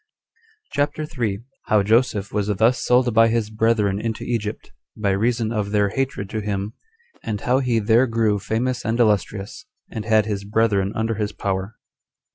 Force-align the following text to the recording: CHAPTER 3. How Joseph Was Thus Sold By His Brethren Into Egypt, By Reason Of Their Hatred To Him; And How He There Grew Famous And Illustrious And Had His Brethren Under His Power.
CHAPTER 0.71 1.05
3. 1.05 1.41
How 1.65 1.83
Joseph 1.83 2.33
Was 2.33 2.47
Thus 2.47 2.83
Sold 2.83 3.13
By 3.13 3.27
His 3.27 3.51
Brethren 3.51 3.99
Into 4.01 4.23
Egypt, 4.23 4.71
By 4.97 5.11
Reason 5.11 5.51
Of 5.51 5.69
Their 5.69 5.89
Hatred 5.89 6.27
To 6.31 6.39
Him; 6.41 6.73
And 7.23 7.41
How 7.41 7.59
He 7.59 7.77
There 7.77 8.07
Grew 8.07 8.39
Famous 8.39 8.83
And 8.83 8.99
Illustrious 8.99 9.67
And 9.91 10.03
Had 10.05 10.25
His 10.25 10.43
Brethren 10.43 10.91
Under 10.95 11.13
His 11.13 11.33
Power. 11.33 11.75